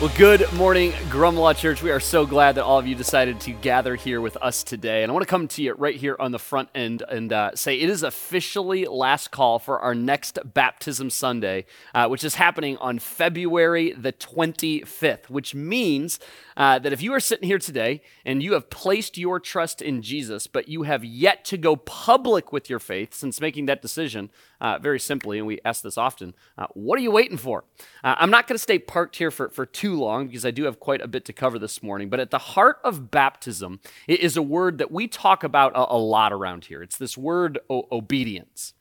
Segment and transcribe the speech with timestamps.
[0.00, 1.82] Well, good morning, Grumlaw Church.
[1.82, 5.02] We are so glad that all of you decided to gather here with us today.
[5.02, 7.54] And I want to come to you right here on the front end and uh,
[7.54, 12.78] say it is officially last call for our next Baptism Sunday, uh, which is happening
[12.78, 16.18] on February the 25th, which means
[16.56, 20.00] uh, that if you are sitting here today and you have placed your trust in
[20.00, 24.30] Jesus, but you have yet to go public with your faith since making that decision,
[24.60, 27.64] uh, very simply, and we ask this often, uh, what are you waiting for?
[28.04, 30.64] Uh, I'm not going to stay parked here for, for too long because I do
[30.64, 34.36] have quite a bit to cover this morning, but at the heart of baptism is
[34.36, 36.82] a word that we talk about a, a lot around here.
[36.82, 38.74] It's this word o- obedience.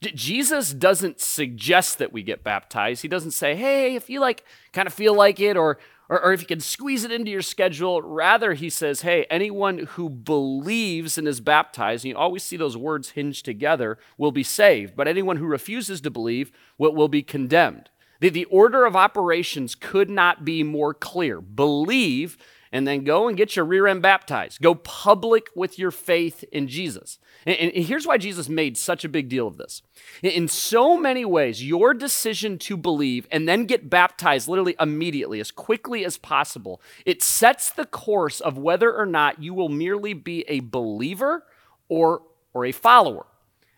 [0.00, 3.02] Jesus doesn't suggest that we get baptized.
[3.02, 6.32] He doesn't say, hey, if you like kind of feel like it or or, or
[6.32, 8.02] if you can squeeze it into your schedule.
[8.02, 12.76] Rather, he says, hey, anyone who believes and is baptized, and you always see those
[12.76, 14.96] words hinged together, will be saved.
[14.96, 17.90] But anyone who refuses to believe will, will be condemned.
[18.20, 21.40] The, the order of operations could not be more clear.
[21.40, 22.38] Believe
[22.74, 24.60] and then go and get your rear end baptized.
[24.60, 27.20] Go public with your faith in Jesus.
[27.46, 29.80] And, and, here's why Jesus made such a big deal of this.
[30.24, 35.52] In so many ways, your decision to believe and then get baptized literally immediately, as
[35.52, 40.44] quickly as possible, it sets the course of whether or not you will merely be
[40.48, 41.44] a believer
[41.88, 42.22] or,
[42.52, 43.24] or a follower.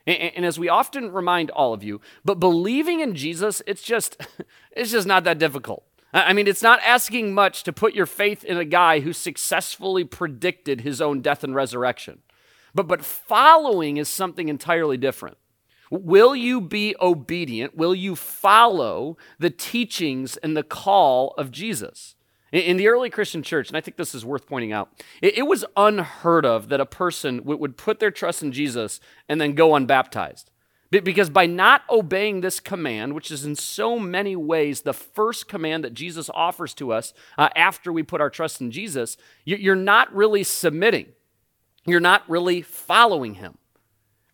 [0.07, 4.17] And as we often remind all of you, but believing in Jesus, it's just,
[4.73, 5.85] it's just not that difficult.
[6.13, 10.05] I mean, it's not asking much to put your faith in a guy who successfully
[10.05, 12.23] predicted his own death and resurrection.
[12.75, 15.37] But, but following is something entirely different.
[15.91, 17.77] Will you be obedient?
[17.77, 22.15] Will you follow the teachings and the call of Jesus?
[22.53, 24.91] In the early Christian church, and I think this is worth pointing out,
[25.21, 29.55] it, was unheard of that a person would put their trust in Jesus and then
[29.55, 30.51] go unbaptized.
[30.91, 35.83] Because by not obeying this command, which is in so many ways the first command
[35.85, 40.15] that Jesus offers to us uh, after we put our trust in Jesus, you're not
[40.15, 41.07] really submitting.
[41.87, 43.59] You're not really following him.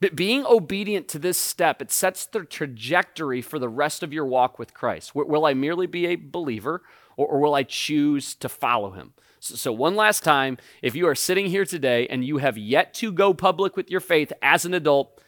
[0.00, 4.26] But being obedient to this step, it sets the trajectory for the rest of your
[4.26, 5.14] walk with Christ.
[5.14, 6.82] Will I merely be a believer
[7.16, 9.12] or, will I choose to follow him?
[9.38, 13.12] So, one last time, if you are sitting here today and you have yet to
[13.12, 15.21] go public with your faith as an adult,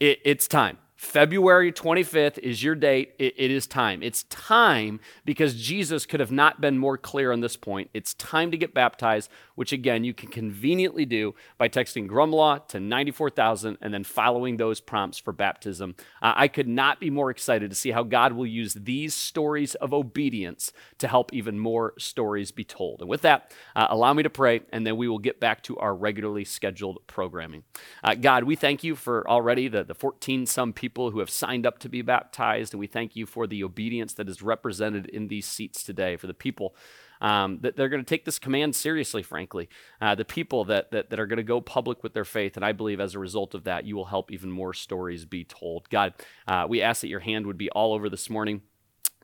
[0.00, 0.78] it, it's time.
[0.98, 3.14] February 25th is your date.
[3.20, 4.02] It, it is time.
[4.02, 7.88] It's time because Jesus could have not been more clear on this point.
[7.94, 12.80] It's time to get baptized, which again, you can conveniently do by texting Grumlaw to
[12.80, 15.94] 94,000 and then following those prompts for baptism.
[16.20, 19.76] Uh, I could not be more excited to see how God will use these stories
[19.76, 23.02] of obedience to help even more stories be told.
[23.02, 25.78] And with that, uh, allow me to pray, and then we will get back to
[25.78, 27.62] our regularly scheduled programming.
[28.02, 31.28] Uh, God, we thank you for already the, the 14 some people people who have
[31.28, 35.04] signed up to be baptized, and we thank you for the obedience that is represented
[35.06, 36.74] in these seats today, for the people
[37.20, 39.68] um, that they're going to take this command seriously, frankly.
[40.00, 42.56] Uh, the people that, that, that are going to go public with their faith.
[42.56, 45.44] And I believe as a result of that, you will help even more stories be
[45.44, 45.90] told.
[45.90, 46.14] God,
[46.46, 48.62] uh, we ask that your hand would be all over this morning.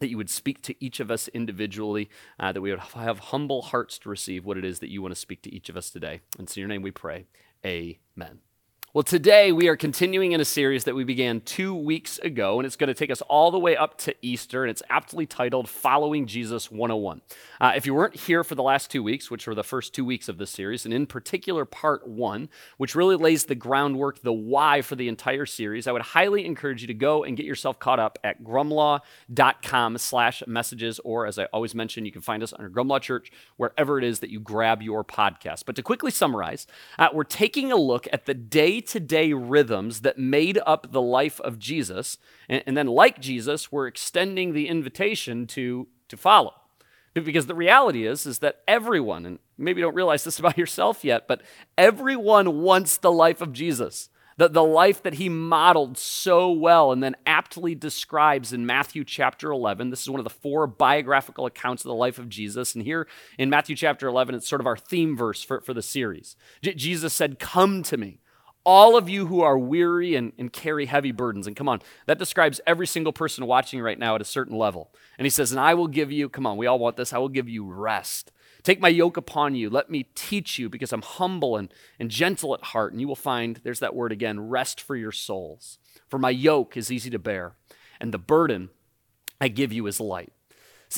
[0.01, 3.63] That you would speak to each of us individually, uh, that we would have humble
[3.63, 5.89] hearts to receive what it is that you want to speak to each of us
[5.89, 6.21] today.
[6.37, 7.27] And in your name we pray.
[7.65, 8.41] Amen.
[8.94, 12.65] Well, today we are continuing in a series that we began two weeks ago, and
[12.65, 15.69] it's going to take us all the way up to Easter, and it's aptly titled
[15.69, 17.21] Following Jesus 101.
[17.60, 20.04] Uh, if you weren't here for the last two weeks, which were the first two
[20.04, 24.33] weeks of this series, and in particular part one, which really lays the groundwork, the
[24.33, 27.81] why for the entire series, I would highly encourage you to go and get yourself
[27.81, 32.54] caught up at grumlaw.com slash messages, or as I always mention, you can find us
[32.56, 35.65] under Grumlaw Church, wherever it is that you grab your podcast.
[35.66, 40.01] But to quickly summarize, uh, we're taking a look at the day to day rhythms
[40.01, 42.19] that made up the life of Jesus.
[42.48, 46.54] And, and, then, like Jesus, we're extending the invitation to, to follow.
[47.15, 51.04] Because the reality is, is that everyone, and maybe you don't realize this about yourself
[51.04, 51.42] yet, but
[51.78, 54.09] everyone wants the life of Jesus.
[54.36, 59.53] The, the life that he modeled so well and then aptly describes in Matthew chapter
[59.53, 59.91] 11.
[59.91, 62.75] This is one of the four biographical accounts of the life of Jesus.
[62.75, 63.07] And here
[63.39, 66.34] in Matthew chapter 11, it's sort of our theme verse for, for the series.
[66.63, 68.19] J- Jesus said, Come to me
[68.65, 71.47] all of you who are weary and, and carry heavy burdens.
[71.47, 74.91] And come on, that describes every single person watching right now at a certain level.
[75.19, 77.19] And he says, And I will give you, come on, we all want this, I
[77.19, 78.33] will give you rest.
[78.63, 79.69] Take my yoke upon you.
[79.69, 82.93] Let me teach you, because I'm humble and, and gentle at heart.
[82.93, 85.78] And you will find, there's that word again, rest for your souls.
[86.09, 87.57] For my yoke is easy to bear,
[88.01, 88.71] and the burden
[89.41, 90.33] I give you is light.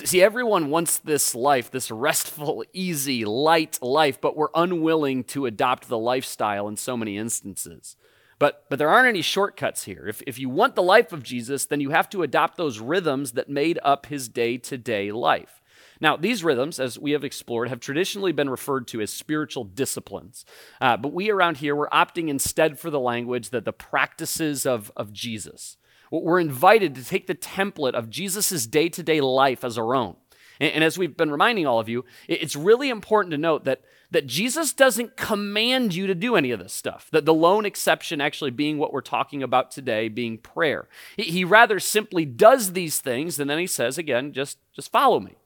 [0.05, 5.89] See, everyone wants this life, this restful, easy, light life, but we're unwilling to adopt
[5.89, 7.97] the lifestyle in so many instances.
[8.39, 10.07] But, but there aren't any shortcuts here.
[10.07, 13.33] If, if you want the life of Jesus, then you have to adopt those rhythms
[13.33, 15.63] that made up his day to day life.
[15.99, 20.45] Now, these rhythms, as we have explored, have traditionally been referred to as spiritual disciplines.
[20.79, 24.93] Uh, but we around here, we're opting instead for the language that the practices of,
[24.95, 25.79] of Jesus.
[26.11, 30.17] We're invited to take the template of Jesus' day to day life as our own.
[30.58, 34.26] And, as we've been reminding all of you, it's really important to note that, that
[34.26, 37.08] Jesus doesn't command you to do any of this stuff.
[37.12, 40.88] That the lone exception actually being what we're talking about today, being prayer.
[41.17, 45.20] He, he rather simply does these things, and then he says again, just, just follow
[45.20, 45.37] me.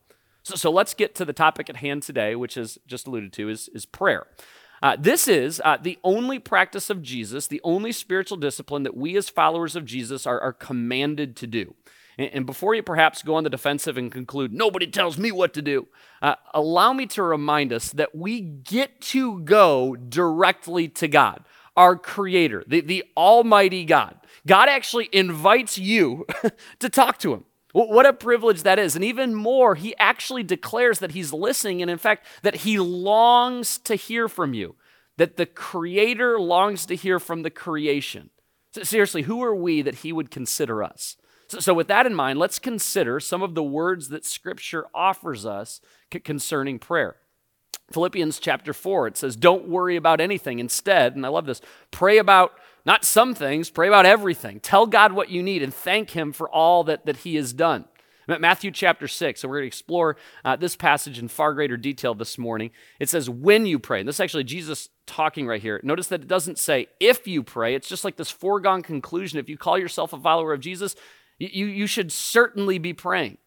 [0.44, 3.48] So, so let's get to the topic at hand today, which is just alluded to,
[3.48, 4.26] is, is prayer.
[4.82, 9.16] Uh, this is uh, the only practice of Jesus, the only spiritual discipline that we
[9.16, 11.74] as followers of Jesus are, are commanded to do.
[12.16, 15.52] And, and, before you perhaps go on the defensive and conclude, nobody tells me what
[15.54, 15.88] to do,
[16.22, 21.44] uh, allow me to remind us that we get to go directly to God,
[21.76, 24.16] our Creator, the, the Almighty God.
[24.46, 26.26] God actually invites you
[26.78, 27.44] to talk to Him.
[27.72, 28.96] What a privilege that is.
[28.96, 33.78] And even more, he actually declares that he's listening and, in fact, that he longs
[33.78, 34.74] to hear from you,
[35.18, 38.30] that the Creator longs to hear from the creation.
[38.72, 41.16] So seriously, who are we that he would consider us?
[41.48, 45.44] So, so, with that in mind, let's consider some of the words that Scripture offers
[45.44, 45.80] us
[46.22, 47.16] concerning prayer.
[47.92, 50.60] Philippians chapter 4, it says, Don't worry about anything.
[50.60, 52.52] Instead, and I love this, pray about
[52.84, 54.60] not some things, pray about everything.
[54.60, 57.84] Tell God what you need and thank Him for all that, that He has done.
[58.38, 62.14] Matthew chapter 6, So we're going to explore uh, this passage in far greater detail
[62.14, 62.70] this morning.
[63.00, 64.00] It says, when you pray.
[64.00, 65.80] And this is actually Jesus talking right here.
[65.82, 67.74] Notice that it doesn't say if you pray.
[67.74, 69.40] It's just like this foregone conclusion.
[69.40, 70.94] If you call yourself a follower of Jesus,
[71.38, 73.38] you, you should certainly be praying.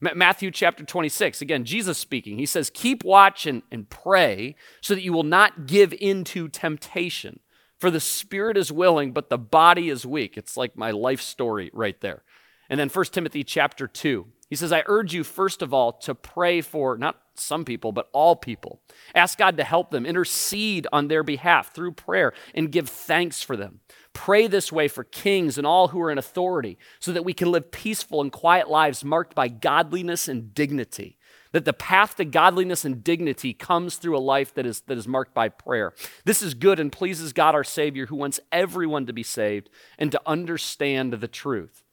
[0.00, 2.36] Matthew chapter 26, again, Jesus speaking.
[2.36, 6.48] He says, Keep watch and, and pray so that you will not give in to
[6.48, 7.38] temptation.
[7.82, 10.36] For the spirit is willing, but the body is weak.
[10.36, 12.22] It's like my life story right there.
[12.70, 14.24] And then 1 Timothy chapter 2.
[14.48, 18.08] He says, I urge you, first of all, to pray for not some people, but
[18.12, 18.80] all people.
[19.16, 23.56] Ask God to help them, intercede on their behalf through prayer, and give thanks for
[23.56, 23.80] them.
[24.12, 27.50] Pray this way for kings and all who are in authority, so that we can
[27.50, 31.18] live peaceful and quiet lives marked by godliness and dignity
[31.52, 35.06] that the path to godliness and dignity comes through a life that is, that is
[35.06, 35.92] marked by prayer.
[36.24, 40.10] This is good and pleases God our Savior, who wants everyone to be saved and
[40.12, 41.84] to understand the truth.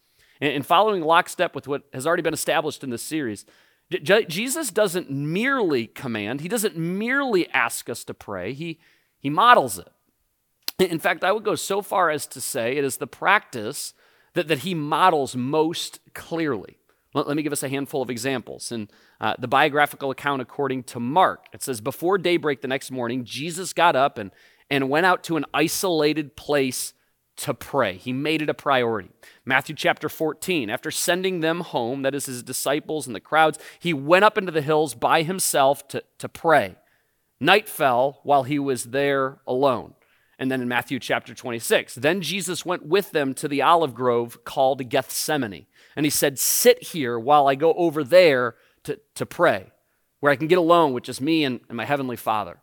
[0.41, 3.45] And, and following lockstep with what has already been established in this series,
[3.91, 8.79] J- Jesus doesn't merely command, he doesn't merely ask us to pray, he,
[9.19, 9.89] he models it.
[10.79, 13.94] In fact, I would go so far as to say it is the practice
[14.33, 16.78] that, that he models most clearly.
[17.13, 18.71] Let, let me give us a handful of examples.
[18.71, 18.89] In
[19.19, 23.73] uh, the biographical account, according to Mark, it says, Before daybreak the next morning, Jesus
[23.73, 24.31] got up and,
[24.69, 26.94] and went out to an isolated place
[27.38, 27.95] to pray.
[27.95, 29.11] He made it a priority.
[29.45, 33.94] Matthew chapter 14, after sending them home, that is his disciples and the crowds, he
[33.94, 36.75] went up into the hills by himself to, to pray.
[37.39, 39.94] Night fell while he was there alone.
[40.39, 44.45] And then in Matthew chapter 26, then Jesus went with them to the olive grove
[44.45, 45.66] called Gethsemane.
[45.97, 49.71] And he said, Sit here while I go over there to, to pray,
[50.21, 52.59] where I can get alone with just me and, and my heavenly Father.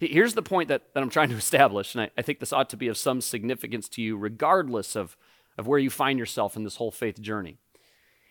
[0.00, 2.68] Here's the point that, that I'm trying to establish, and I, I think this ought
[2.70, 5.16] to be of some significance to you, regardless of,
[5.56, 7.56] of where you find yourself in this whole faith journey.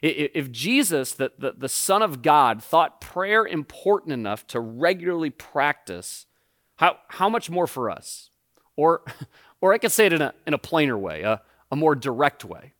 [0.02, 6.26] If Jesus, the, the, the Son of God, thought prayer important enough to regularly practice,
[6.76, 8.30] how, how much more for us?
[8.76, 9.02] Or,
[9.62, 11.42] or I could say it in a, in a plainer way, a,
[11.72, 12.74] a more direct way.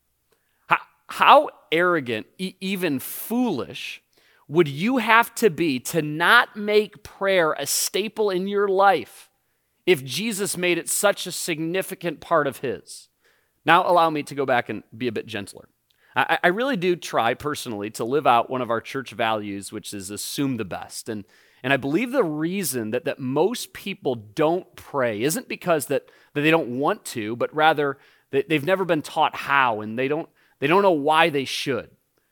[0.68, 4.02] How, how arrogant, e- even foolish,
[4.48, 9.30] would you have to be to not make prayer a staple in your life
[9.86, 13.10] if Jesus made it such a significant part of his?
[13.66, 15.68] Now, allow me to go back and be a bit gentler.
[16.16, 19.94] I, I really do try personally to live out one of our church values, which
[19.94, 21.10] is assume the best.
[21.10, 21.26] And
[21.66, 26.42] and I believe the reason that, that most people don't pray isn't because that, that
[26.42, 27.98] they don't want to, but rather
[28.30, 30.30] that they've never been taught how and they don't,
[30.60, 31.90] they don't know why they should.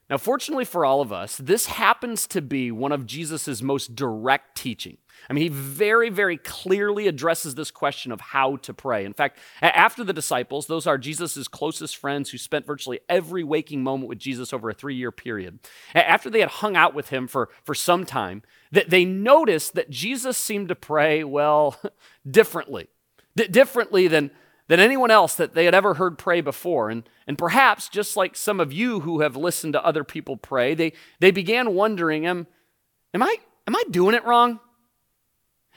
[0.08, 4.56] Now, fortunately for all of us, this happens to be one of Jesus' most direct
[4.56, 4.98] teaching.
[5.30, 9.06] I mean, he very, very clearly addresses this question of how to pray.
[9.06, 13.84] In fact, after the disciples, those are Jesus' closest friends who spent virtually every waking
[13.84, 15.60] moment with Jesus over a three year period.
[15.96, 19.89] After they had hung out with him for, for some time, that they noticed that
[19.89, 21.80] Jesus seemed to pray, well,
[22.30, 22.88] differently.
[23.36, 24.32] D- differently than,
[24.68, 26.89] than anyone else that they had ever heard pray before.
[26.89, 30.74] And, and perhaps, just like some of you who have listened to other people pray,
[30.74, 32.48] they, they began wondering, am,
[33.13, 33.38] am, I,
[33.68, 34.60] am I doing it wrong?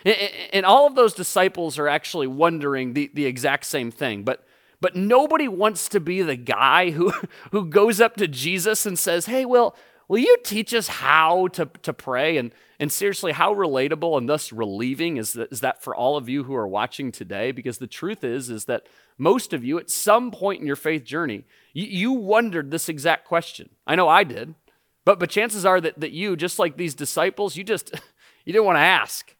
[0.06, 4.22] And all of those disciples are actually wondering the, the exact same thing.
[4.22, 4.44] But,
[4.80, 7.12] but nobody wants to be the guy who,
[7.50, 9.74] who goes up to Jesus and says, Hey, well,
[10.06, 12.36] will you teach us how to, to pray?
[12.36, 16.28] And, and seriously, how relatable and thus relieving is that, is that for all of
[16.28, 17.50] you who are watching today?
[17.50, 18.86] Because the truth is, is that
[19.18, 23.24] most of you, at some point in your faith journey, you, you wondered this exact
[23.24, 23.70] question.
[23.86, 24.54] I know I did.
[25.04, 27.92] But, but chances are that, that you, just like these disciples, you just
[28.44, 29.35] you didn't want to ask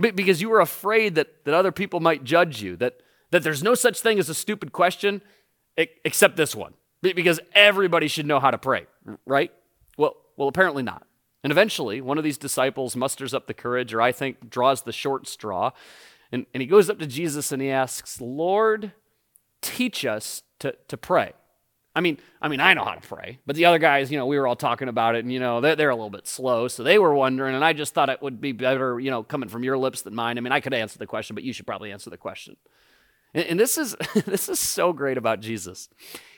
[0.00, 3.74] because you were afraid that, that other people might judge you, that, that there's no
[3.74, 5.22] such thing as a stupid question
[5.76, 8.86] except this one, because everybody should know how to pray,
[9.24, 9.52] right?
[9.96, 11.06] Well, well, apparently not.
[11.42, 14.92] And eventually, one of these disciples musters up the courage, or I think draws the
[14.92, 15.70] short straw,
[16.32, 18.92] and, and he goes up to Jesus and he asks, Lord,
[19.62, 21.32] teach us to, to pray.
[21.94, 24.26] I mean, I mean, I know how to pray, but the other guys, you know,
[24.26, 26.68] we were all talking about it, and you know, they're, they're a little bit slow,
[26.68, 29.48] so they were wondering, and I just thought it would be better, you know, coming
[29.48, 30.38] from your lips than mine.
[30.38, 32.56] I mean, I could answer the question, but you should probably answer the question.
[33.34, 35.88] And, and this is this is so great about Jesus.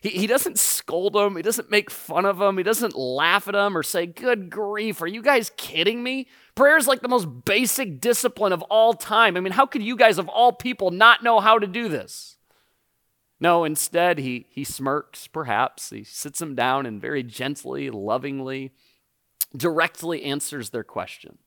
[0.01, 3.53] He, he doesn't scold them, he doesn't make fun of them, he doesn't laugh at
[3.53, 7.45] them or say, "Good grief, are you guys kidding me?" Prayer is like the most
[7.45, 9.37] basic discipline of all time.
[9.37, 12.32] I mean, how could you guys of all people not know how to do this?
[13.43, 15.91] No, instead, he, he smirks, perhaps.
[15.91, 18.71] He sits them down and very gently, lovingly,
[19.57, 21.39] directly answers their question,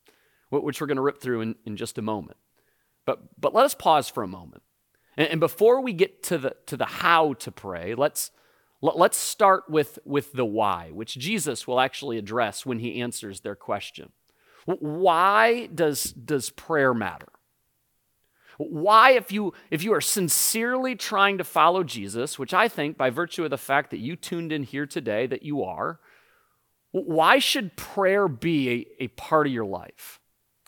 [0.50, 2.36] which we're going to rip through in, in just a moment.
[3.06, 4.64] But, but let us pause for a moment.
[5.16, 8.30] And, and before we get to the, to the how to pray, let's,
[8.82, 13.40] let, let's start with, with the why, which Jesus will actually address when he answers
[13.40, 14.12] their question.
[14.66, 17.30] Why does, does prayer matter?
[18.58, 23.10] Why, if you, if you are sincerely trying to follow Jesus, which I think by
[23.10, 26.00] virtue of the fact that you tuned in here today that you are,
[26.92, 30.20] why should prayer be a, a part of your life?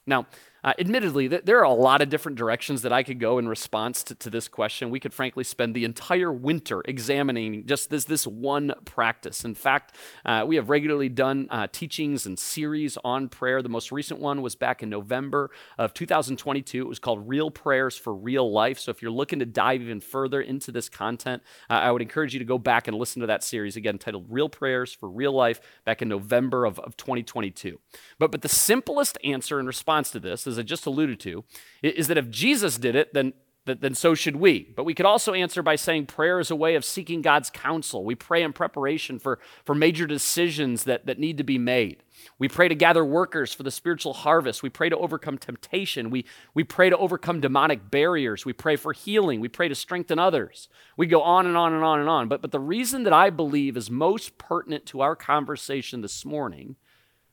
[0.06, 0.28] Now,
[0.68, 3.48] uh, admittedly, th- there are a lot of different directions that I could go in
[3.48, 4.90] response to, to this question.
[4.90, 9.46] We could frankly spend the entire winter examining just this, this one practice.
[9.46, 9.96] In fact,
[10.26, 13.62] uh, we have regularly done uh, teachings and series on prayer.
[13.62, 16.82] The most recent one was back in November of 2022.
[16.82, 18.78] It was called Real Prayers for Real Life.
[18.78, 22.34] So if you're looking to dive even further into this content, uh, I would encourage
[22.34, 25.32] you to go back and listen to that series again, titled Real Prayers for Real
[25.32, 27.80] Life, back in November of, of 2022.
[28.20, 31.44] But, but the simplest answer in response to this as I just alluded to,
[31.82, 33.34] is that if Jesus did it, then
[33.76, 34.74] then so should we.
[34.76, 38.04] But we could also answer by saying prayer is a way of seeking God's counsel.
[38.04, 42.04] We pray in preparation for, for major decisions that, that need to be made.
[42.40, 44.64] We pray to gather workers for the spiritual harvest.
[44.64, 46.10] We pray to overcome temptation.
[46.10, 48.46] We, we pray to overcome demonic barriers.
[48.46, 49.40] We pray for healing.
[49.40, 50.70] We pray to strengthen others.
[50.96, 52.28] We go on and on and on and on.
[52.28, 56.78] But, but the reason that I believe is most pertinent to our conversation this morning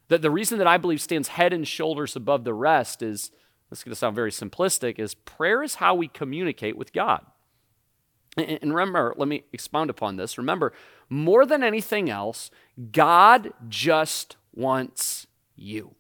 [0.09, 3.31] that the reason that I believe stands head and shoulders above the rest is
[3.71, 7.25] this is going to sound very simplistic is prayer is how we communicate with God.
[8.37, 10.39] And remember, let me expound upon this.
[10.39, 10.73] Remember,
[11.09, 12.51] more than anything else,
[12.91, 15.95] God just wants you.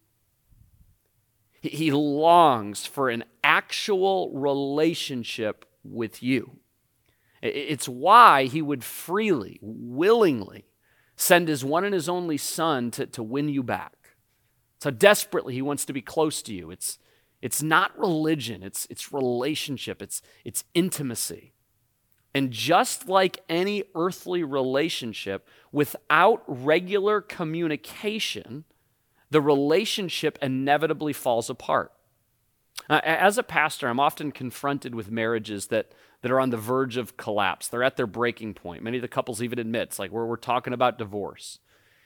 [1.61, 6.58] He longs for an actual relationship with you.
[7.40, 10.64] It's why he would freely, willingly
[11.16, 13.94] send his one and his only son to, to win you back.
[14.76, 16.71] It's how desperately he wants to be close to you.
[16.71, 16.99] It's,
[17.40, 21.52] it's not religion, it's, it's relationship, it's, it's intimacy.
[22.35, 28.64] And just like any earthly relationship, without regular communication,
[29.30, 31.92] the relationship inevitably falls apart.
[32.90, 35.92] Uh, as a pastor, I'm often confronted with marriages that,
[36.25, 37.69] that are on the verge of collapse.
[37.69, 38.83] They're at their breaking point.
[38.83, 41.59] Many of the couples even admit it's like where we're talking about divorce.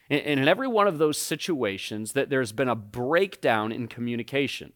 [0.09, 4.73] And, and in every one of those situations, that there's been a breakdown in communication.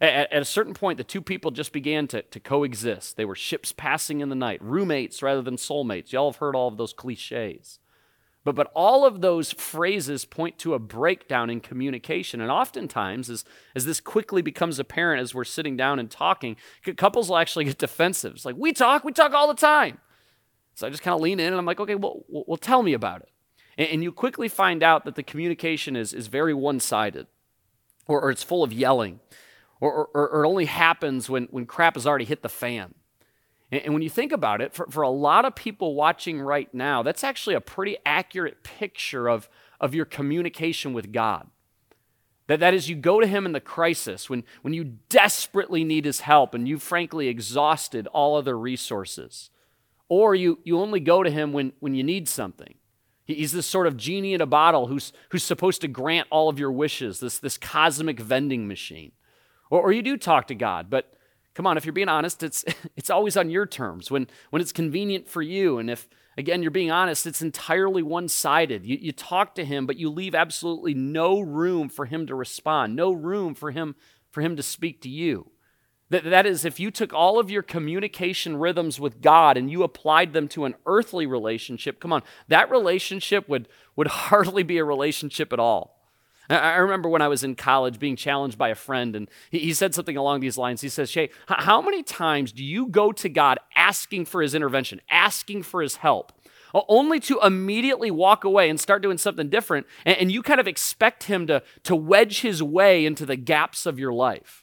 [0.00, 3.18] At, at, a certain point, the two people just began to, to coexist.
[3.18, 6.10] They were ships passing in the night, roommates rather than soulmates.
[6.10, 7.78] Y'all have heard all of those cliches.
[8.44, 12.40] But, but all of those phrases point to a breakdown in communication.
[12.40, 13.44] And oftentimes, as,
[13.74, 16.56] as this quickly becomes apparent as we're sitting down and talking,
[16.96, 18.34] couples will actually get defensive.
[18.34, 19.98] It's like, we talk, we talk all the time.
[20.74, 22.94] So I just kind of lean in and I'm like, okay, well, well, tell me
[22.94, 23.28] about it.
[23.78, 27.26] And, and you quickly find out that the communication is, is very one sided,
[28.06, 29.20] or, or, it's full of yelling,
[29.80, 32.94] or, or, or, it only happens when, when crap has already hit the fan.
[33.72, 37.02] And, when you think about it, for, for a lot of people watching right now,
[37.02, 39.48] that's actually a pretty accurate picture of,
[39.80, 41.48] of your communication with God.
[42.48, 46.04] That, that is, you go to him in the crisis when, when you desperately need
[46.04, 49.48] his help and you've frankly exhausted all other resources.
[50.08, 52.74] Or you, you only go to him when, when you need something.
[53.24, 56.58] He's this sort of genie in a bottle who's, who's supposed to grant all of
[56.58, 59.12] your wishes, this, this cosmic vending machine.
[59.70, 61.14] Or, or you do talk to God, but
[61.54, 62.64] come on, if you're being honest, it's,
[62.96, 65.78] it's always on your terms, when, when it's convenient for you.
[65.78, 68.86] And if, again, you're being honest, it's entirely one sided.
[68.86, 72.96] You, you talk to him, but you leave absolutely no room for him to respond,
[72.96, 73.94] no room for him,
[74.30, 75.50] for him to speak to you.
[76.10, 79.82] That, that is, if you took all of your communication rhythms with God and you
[79.82, 83.66] applied them to an earthly relationship, come on, that relationship would,
[83.96, 86.01] would hardly be a relationship at all.
[86.52, 89.94] I remember when I was in college being challenged by a friend, and he said
[89.94, 90.80] something along these lines.
[90.80, 95.00] He says, Shay, how many times do you go to God asking for his intervention,
[95.10, 96.32] asking for his help,
[96.88, 101.24] only to immediately walk away and start doing something different, and you kind of expect
[101.24, 104.61] him to, to wedge his way into the gaps of your life?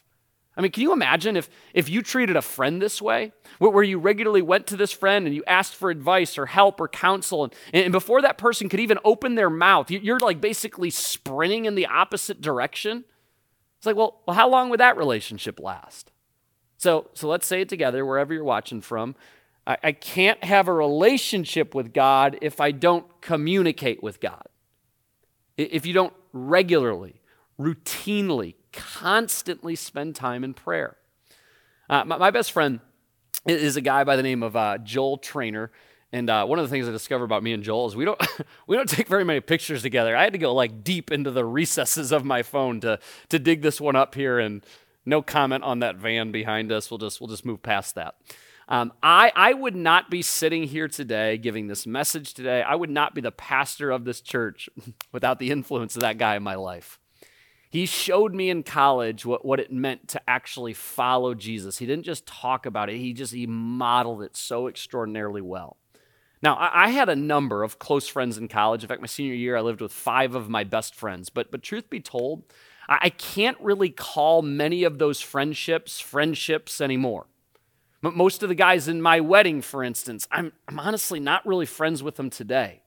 [0.56, 3.98] I mean, can you imagine if, if you treated a friend this way, where, you
[3.98, 7.54] regularly went to this friend and you asked for advice or help or counsel, and,
[7.72, 11.86] and before that person could even open their mouth, you're like basically sprinting in the
[11.86, 13.04] opposite direction?
[13.78, 16.10] It's like, well, well how long would that relationship last?
[16.78, 19.14] So, so let's say it together, wherever you're watching from.
[19.66, 24.44] I, I can't have a relationship with God if I don't communicate with God.
[25.56, 27.20] If you don't regularly,
[27.58, 30.96] routinely constantly spend time in prayer.
[31.88, 32.80] Uh, my, my, best friend
[33.46, 35.70] is a guy by the name of uh, Joel Trainer.
[36.12, 38.20] And uh, one of the things I discovered about me and Joel is we don't
[38.66, 40.16] we don't take very many pictures together.
[40.16, 42.98] I had to go like deep into the recesses of my phone to
[43.28, 44.38] to dig this one up here.
[44.38, 44.64] And
[45.04, 46.90] no comment on that van behind us.
[46.90, 48.16] We'll just we'll just move past that.
[48.68, 52.62] Um, I I would not be sitting here today giving this message today.
[52.62, 54.68] I would not be the pastor of this church
[55.12, 56.98] without the influence of that guy in my life.
[57.70, 61.78] He showed me in college what, what it meant to actually follow Jesus.
[61.78, 65.76] He didn't just talk about it, he just he modeled it so extraordinarily well.
[66.42, 68.82] Now, I, I had a number of close friends in college.
[68.82, 71.28] In fact, my senior year, I lived with five of my best friends.
[71.28, 72.44] But, but truth be told,
[72.88, 77.26] I, I can't really call many of those friendships friendships anymore.
[78.02, 81.66] But most of the guys in my wedding, for instance, I'm, I'm honestly not really
[81.66, 82.79] friends with them today.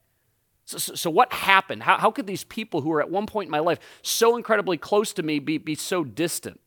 [0.79, 1.83] So, so, what happened?
[1.83, 4.77] How, how could these people who were at one point in my life so incredibly
[4.77, 6.59] close to me be, be so distant?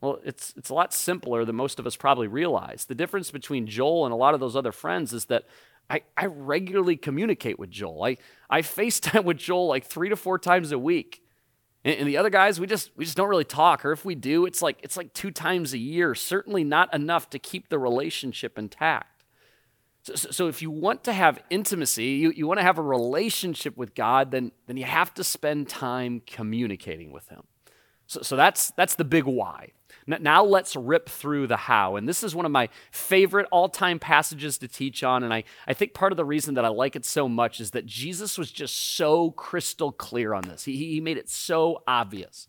[0.00, 2.84] Well, it's, it's a lot simpler than most of us probably realize.
[2.84, 5.44] The difference between Joel and a lot of those other friends is that
[5.88, 8.04] I, I regularly communicate with Joel.
[8.04, 8.16] I,
[8.50, 11.22] I FaceTime with Joel like three to four times a week.
[11.84, 13.84] And, and the other guys, we just, we just don't really talk.
[13.84, 17.30] Or if we do, it's like, it's like two times a year, certainly not enough
[17.30, 19.13] to keep the relationship intact.
[20.04, 23.74] So, so, if you want to have intimacy, you, you want to have a relationship
[23.76, 27.44] with God, then, then you have to spend time communicating with Him.
[28.06, 29.70] So, so that's, that's the big why.
[30.06, 31.96] Now let's rip through the how.
[31.96, 35.22] And this is one of my favorite all time passages to teach on.
[35.22, 37.70] And I, I think part of the reason that I like it so much is
[37.70, 40.64] that Jesus was just so crystal clear on this.
[40.64, 42.48] He, he made it so obvious.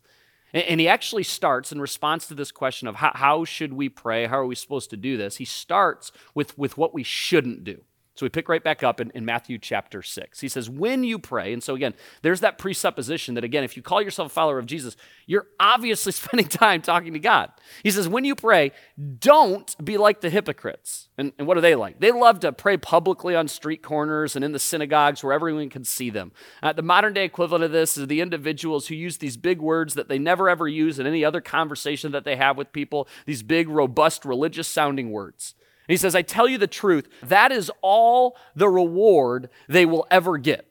[0.52, 4.26] And he actually starts in response to this question of how, how, should we pray?
[4.26, 5.36] How are we supposed to do this?
[5.36, 7.82] He starts with, with what we shouldn't do.
[8.16, 10.40] So we pick right back up in, in, Matthew chapter 6.
[10.40, 13.82] He says, When you pray, and so again, there's that presupposition that, again, if you
[13.82, 17.50] call yourself a follower of Jesus, you're obviously spending time talking to God.
[17.82, 18.72] He says, When you pray,
[19.18, 21.08] don't be like the hypocrites.
[21.18, 22.00] And, and what are they like?
[22.00, 25.84] They love to pray publicly on street corners and in the synagogues where everyone can
[25.84, 26.32] see them.
[26.62, 29.92] Uh, the modern day equivalent of this is the individuals who use these big words
[29.92, 33.42] that they never ever use in any other conversation that they have with people, these
[33.42, 35.54] big, robust, religious sounding words.
[35.88, 40.06] And he says, I tell you the truth, that is all the reward they will
[40.10, 40.66] ever get.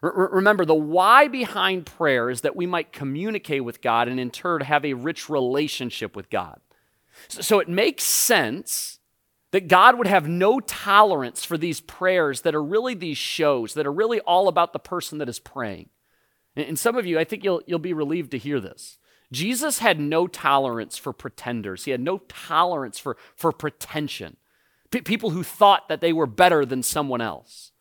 [0.00, 4.62] remember, the why behind prayer is that we might communicate with God and in turn
[4.62, 6.58] have a rich relationship with God.
[7.28, 9.00] So, it makes sense
[9.50, 13.86] that God would have no tolerance for these prayers that are really these shows, that
[13.86, 15.90] are really all about the person that is praying.
[16.56, 18.98] And some of you, I think you'll, you'll be relieved to hear this.
[19.32, 21.84] Jesus had no tolerance for pretenders.
[21.84, 24.36] He had no tolerance for, for pretension.
[24.90, 27.72] P- people who thought that they were better than someone else.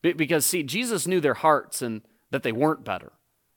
[0.00, 3.12] B- because, see, Jesus knew their hearts and that they weren't better.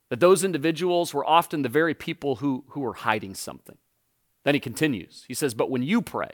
[0.08, 3.78] That those individuals were often the very people who, who were hiding something.
[4.44, 5.24] Then he continues.
[5.26, 6.30] He says, But when you pray,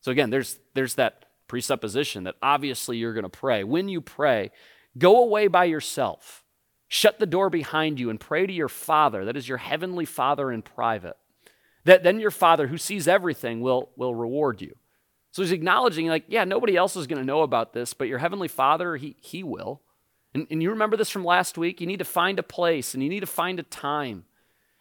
[0.00, 3.64] so again, there's, there's that presupposition that obviously you're going to pray.
[3.64, 4.50] When you pray,
[4.96, 6.43] Go away by yourself.
[6.94, 10.52] Shut the door behind you and pray to your Father, that is your heavenly Father
[10.52, 11.16] in private.
[11.82, 14.76] That then your Father, who sees everything, will, will reward you.
[15.32, 18.20] So he's acknowledging, like, yeah, nobody else is going to know about this, but your
[18.20, 19.82] heavenly Father, he, he will.
[20.34, 21.80] And, and you remember this from last week?
[21.80, 24.24] You need to find a place and you need to find a time.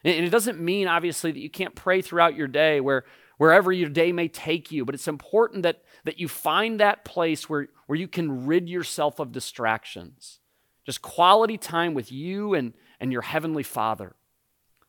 [0.04, 3.06] And, and it doesn't mean, obviously, that you can't pray throughout your day where,
[3.40, 7.50] wherever your day may take you, but it's important that, that you find that place
[7.50, 10.38] where, where you can rid yourself of distractions.
[10.86, 14.16] Just quality time with you and, and your heavenly Father.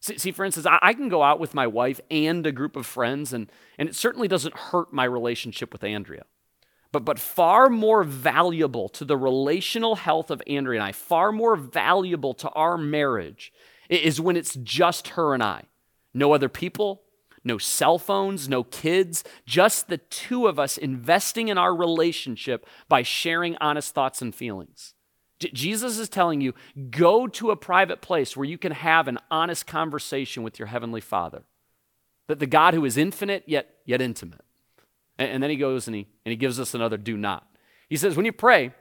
[0.00, 2.76] See, see for instance, I, I, can go out with my wife and a group
[2.76, 6.24] of friends, and, and it certainly doesn't hurt my relationship with Andrea.
[6.92, 11.57] But, but far more valuable to the relational health of Andrea and I, far more
[11.57, 13.52] valuable to our marriage,
[13.88, 15.64] is when it's just her and I.
[16.12, 17.02] No other people,
[17.42, 23.02] no cell phones, no kids, just the two of us investing in our relationship by
[23.02, 24.94] sharing honest thoughts and feelings.
[25.40, 26.54] Jesus is telling you
[26.90, 31.00] go to a private place where you can have an honest conversation with your heavenly
[31.00, 31.42] Father.
[32.28, 34.40] That the God who is infinite yet yet intimate.
[35.18, 37.46] And, and then he goes and he and he gives us another do not.
[37.88, 38.72] He says, when you pray,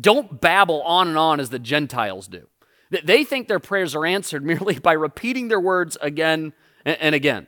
[0.00, 2.48] don't babble on and on as the Gentiles do.
[2.90, 6.52] That they think their prayers are answered merely by repeating their words again
[6.84, 7.46] and again.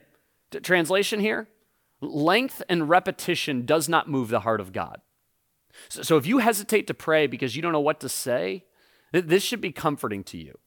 [0.63, 1.47] Translation here
[1.99, 5.01] length and repetition does not move the heart of God.
[5.89, 8.65] So, so if you hesitate to pray because you don't know what to say,
[9.11, 10.57] this should be comforting to you.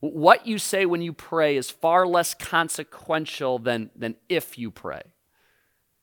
[0.00, 5.02] What you say when you pray is far less consequential than, than if you pray.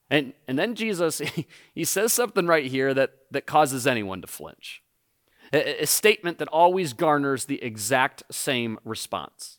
[0.10, 1.22] And, and then Jesus,
[1.74, 4.84] he says something right here that, that causes anyone to flinch.
[5.52, 9.58] A, a statement that always garners the exact same response.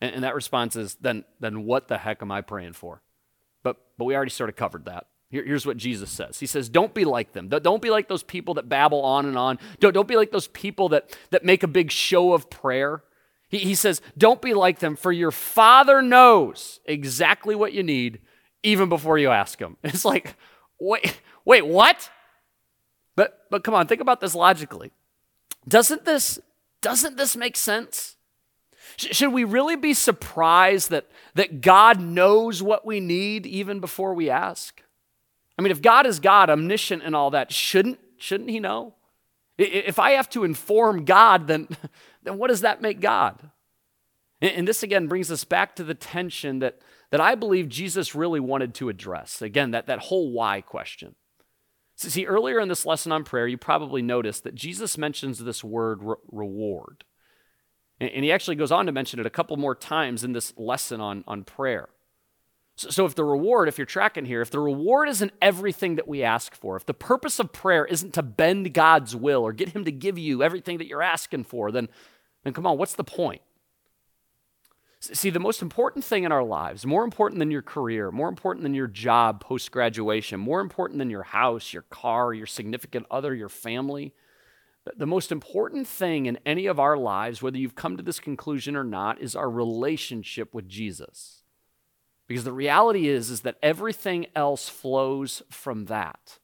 [0.00, 3.02] And, and that response is, then, then what the heck am I praying for?
[3.62, 5.06] But, but we already sort of covered that.
[5.30, 7.48] Here, here's what Jesus says He says, Don't be like them.
[7.48, 9.58] Don't be like those people that babble on and on.
[9.78, 13.02] Don't, don't be like those people that, that make a big show of prayer.
[13.48, 18.20] He, he says, Don't be like them, for your Father knows exactly what you need
[18.62, 19.76] even before you ask Him.
[19.84, 20.36] It's like,
[20.78, 22.10] wait, wait, what?
[23.16, 24.92] But, but come on, think about this logically.
[25.68, 26.38] Doesn't this,
[26.80, 28.16] doesn't this make sense?
[28.96, 34.28] Should we really be surprised that, that God knows what we need even before we
[34.30, 34.82] ask?
[35.60, 38.94] I mean, if God is God, omniscient and all that, shouldn't, shouldn't he know?
[39.58, 41.68] If I have to inform God, then,
[42.22, 43.50] then what does that make God?
[44.40, 48.40] And this again brings us back to the tension that, that I believe Jesus really
[48.40, 49.42] wanted to address.
[49.42, 51.14] Again, that, that whole why question.
[51.94, 55.62] So see, earlier in this lesson on prayer, you probably noticed that Jesus mentions this
[55.62, 57.04] word re- reward.
[58.00, 60.54] And, and he actually goes on to mention it a couple more times in this
[60.56, 61.90] lesson on, on prayer.
[62.88, 66.22] So, if the reward, if you're tracking here, if the reward isn't everything that we
[66.22, 69.84] ask for, if the purpose of prayer isn't to bend God's will or get Him
[69.84, 71.88] to give you everything that you're asking for, then,
[72.42, 73.42] then come on, what's the point?
[75.02, 78.62] See, the most important thing in our lives, more important than your career, more important
[78.62, 83.34] than your job post graduation, more important than your house, your car, your significant other,
[83.34, 84.14] your family,
[84.96, 88.76] the most important thing in any of our lives, whether you've come to this conclusion
[88.76, 91.39] or not, is our relationship with Jesus.
[92.30, 96.38] Because the reality is, is that everything else flows from that.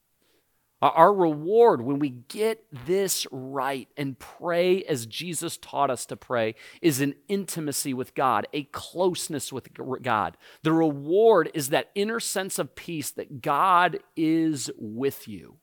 [0.82, 6.56] Our reward when we get this right and pray as Jesus taught us to pray
[6.82, 9.68] is an intimacy with God, a closeness with
[10.02, 10.36] God.
[10.64, 15.58] The reward is that inner sense of peace that God is with you,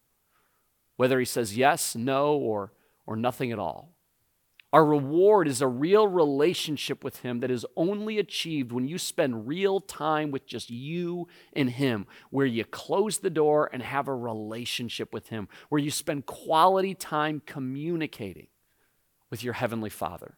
[0.95, 2.71] whether He says yes, no, or,
[3.05, 3.93] or nothing at all.
[4.73, 9.47] Our reward is a real relationship with Him that is only achieved when you spend
[9.47, 14.15] real time with just you and Him, where you close the door and have a
[14.15, 18.47] relationship with Him, where you spend quality time communicating
[19.29, 20.37] with your Heavenly Father.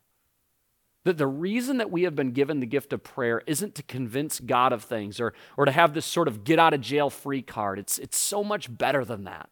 [1.06, 4.42] That the reason that we have been given the gift of prayer isn't to convince
[4.42, 7.42] God of things or, or to have this sort of get out of jail free
[7.42, 7.80] card.
[7.80, 9.50] It's, it's so much better than that.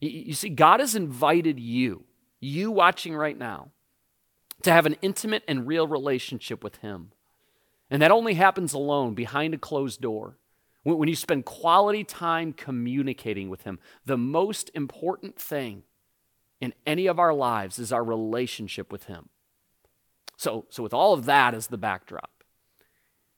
[0.00, 2.06] You, you see, God has invited you
[2.40, 3.70] you watching right now,
[4.62, 7.12] to have an intimate and real relationship with Him.
[7.90, 10.38] And that only happens alone, behind a closed door.
[10.82, 15.82] When you spend quality time communicating with Him, the most important thing
[16.60, 19.28] in any of our lives is our relationship with Him.
[20.36, 22.30] So, so with all of that as the backdrop,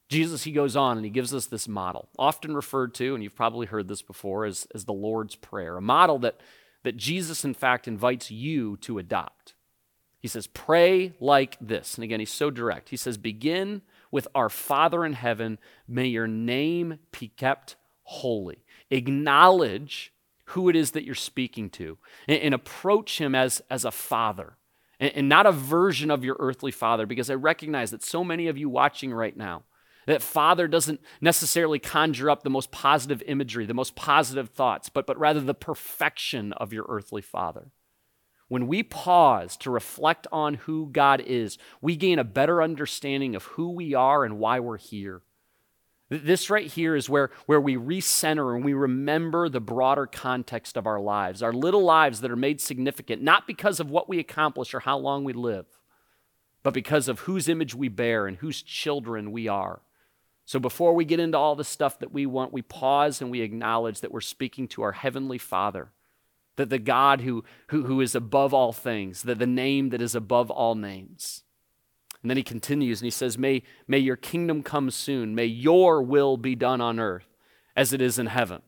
[0.09, 3.37] Jesus, he goes on and he gives us this model, often referred to, and you've
[3.37, 6.41] probably heard this before, as, as the Lord's Prayer, a model that
[6.85, 9.55] that Jesus, in fact, invites you to adopt.
[10.21, 11.95] He says, Pray like this.
[11.95, 12.89] And again, he's so direct.
[12.91, 18.65] He says, Begin with our Father in heaven, may your name be kept holy.
[18.91, 20.13] Acknowledge
[20.47, 24.57] who it is that you're speaking to and, and approach him as, as a father
[24.99, 28.49] and, and not a version of your earthly father, because I recognize that so many
[28.49, 29.63] of you watching right now,
[30.09, 35.07] that father doesn't necessarily conjure up the most positive imagery, the most positive thoughts, but,
[35.07, 37.73] but rather the perfection of your earthly father.
[38.49, 43.45] When we pause to reflect on who God is, we gain a better understanding of
[43.45, 45.21] who we are and why we're here.
[46.09, 50.87] This right here is where, where we recenter and we remember the broader context of
[50.87, 54.73] our lives, our little lives that are made significant, not because of what we accomplish
[54.73, 55.67] or how long we live,
[56.63, 59.83] but because of whose image we bear and whose children we are.
[60.49, 63.43] So before we get into all the stuff that we want, we pause and we
[63.43, 65.91] acknowledge that we're speaking to our Heavenly Father,
[66.57, 70.15] that the God who, who, who is above all things, that the name that is
[70.15, 71.43] above all names.
[72.23, 75.35] And then he continues and he says, may, may your kingdom come soon.
[75.35, 77.29] May your will be done on earth
[77.77, 78.63] as it is in heaven.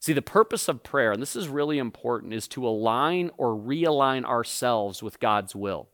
[0.00, 4.24] See, the purpose of prayer, and this is really important, is to align or realign
[4.24, 5.90] ourselves with God's will.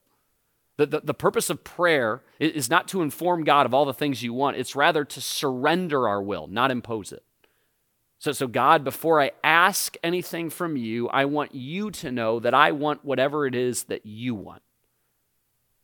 [0.76, 4.24] The, the, the, purpose of prayer is not to inform God of all the things
[4.24, 7.22] you want, it's rather to surrender our will, not impose it.
[8.18, 12.54] So, so, God, before I ask anything from you, I want you to know that
[12.54, 14.62] I want whatever it is that you want.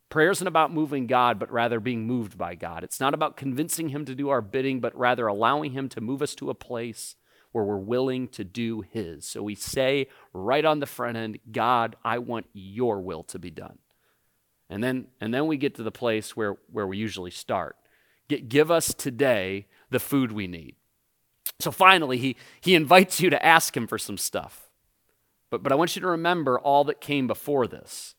[0.08, 2.82] Prayer isn't about moving God, but rather being moved by God.
[2.82, 6.22] It's not about convincing Him to do our bidding, but rather allowing Him to move
[6.22, 7.14] us to a place
[7.52, 9.24] where we're willing to do His.
[9.24, 13.50] So we say right on the front end, God, I want your will to be
[13.50, 13.78] done.
[14.70, 17.76] And then, and then we get to the place where, where we usually start.
[18.28, 20.76] Get, give us today the food we need.
[21.58, 24.70] So finally, he, he invites you to ask him for some stuff.
[25.50, 28.14] But, but I want you to remember all that came before this.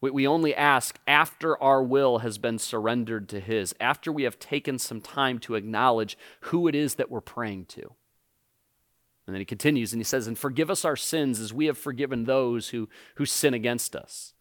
[0.00, 4.40] We, we only ask after our will has been surrendered to His, after we have
[4.40, 7.94] taken some time to acknowledge who it is that we're praying to.
[9.26, 11.78] And then he continues and he says, And forgive us our sins as we have
[11.78, 14.34] forgiven those who, who sin against us.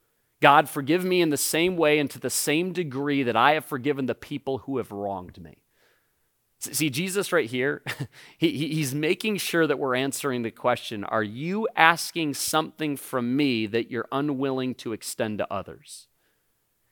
[0.44, 3.64] God, forgive me in the same way and to the same degree that I have
[3.64, 5.64] forgiven the people who have wronged me.
[6.60, 7.82] See, Jesus right here,
[8.38, 13.68] he, he's making sure that we're answering the question Are you asking something from me
[13.68, 16.10] that you're unwilling to extend to others?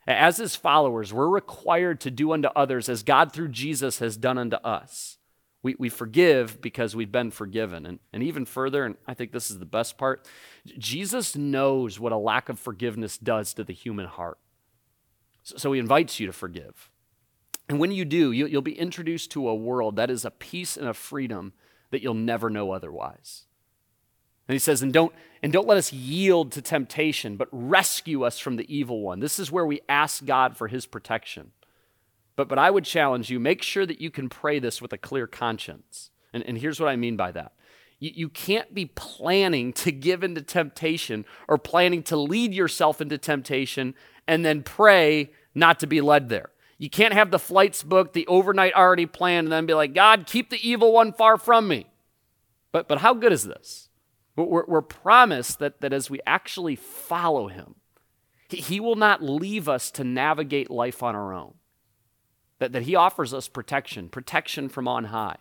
[0.08, 4.38] As his followers, we're required to do unto others as God through Jesus has done
[4.38, 5.18] unto us.
[5.64, 7.86] We, we forgive because we've been forgiven.
[7.86, 10.28] And, and even further, and I think this is the best part,
[10.78, 14.40] Jesus knows what a lack of forgiveness does to the human heart.
[15.44, 16.90] So, so he invites you to forgive.
[17.70, 20.88] And when you do, you'll be introduced to a world that is a peace and
[20.88, 21.54] a freedom
[21.92, 23.46] that you'll never know otherwise.
[24.48, 28.40] And he says, and don't, and don't let us yield to temptation, but rescue us
[28.40, 29.20] from the evil one.
[29.20, 31.52] This is where we ask God for his protection.
[32.36, 34.98] But, but I would challenge you make sure that you can pray this with a
[34.98, 36.12] clear conscience.
[36.34, 37.54] And, and here's what I mean by that
[38.00, 43.18] you, you can't be planning to give into temptation or planning to lead yourself into
[43.18, 43.96] temptation
[44.28, 46.50] and then pray not to be led there.
[46.78, 50.26] You can't have the flights booked, the overnight already planned, and then be like, God,
[50.26, 51.86] keep the evil one far from me.
[52.72, 53.90] But, but how good is this?
[54.36, 57.76] We're, we're promised that, that as we actually follow him,
[58.50, 61.54] he, he will not leave us to navigate life on our own.
[62.62, 65.38] That, that he offers us protection, protection from on high.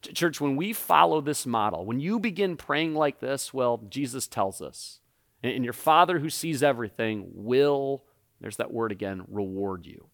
[0.00, 4.62] Church, when we follow this model, when you begin praying like this, well, Jesus tells
[4.62, 5.00] us,
[5.42, 8.04] and your Father who sees everything will
[8.40, 10.08] there's that word again, reward you.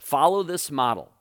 [0.00, 1.12] Follow this model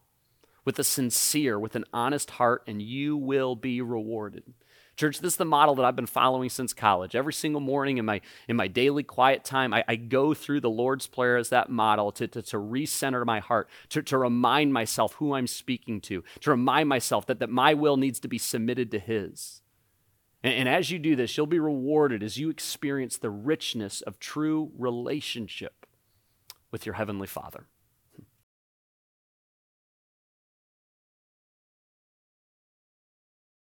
[0.63, 4.43] with a sincere, with an honest heart, and you will be rewarded.
[4.99, 7.15] Church, this is the model that I've been following since college.
[7.15, 10.69] Every single morning in my in my daily quiet time, I, I go through the
[10.69, 15.13] Lord's Prayer as that model to, to, to recenter my heart, to, to remind myself
[15.13, 18.91] who I'm speaking to, to remind myself that, that my will needs to be submitted
[18.91, 19.61] to His.
[20.43, 24.19] And, and as you do this, you'll be rewarded as you experience the richness of
[24.19, 25.85] true relationship
[26.71, 27.67] with your Heavenly Father.